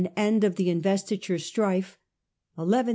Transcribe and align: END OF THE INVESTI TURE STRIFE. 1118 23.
END 0.17 0.43
OF 0.43 0.55
THE 0.55 0.71
INVESTI 0.71 1.19
TURE 1.19 1.37
STRIFE. 1.37 1.99
1118 2.55 2.85
23. 2.85 2.89